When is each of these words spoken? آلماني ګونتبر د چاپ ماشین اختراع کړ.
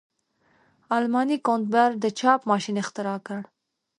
آلماني 0.97 1.37
ګونتبر 1.47 1.89
د 2.03 2.05
چاپ 2.19 2.39
ماشین 2.51 2.75
اختراع 2.83 3.19
کړ. 3.27 3.39